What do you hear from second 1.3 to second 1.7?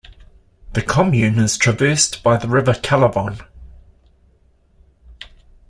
is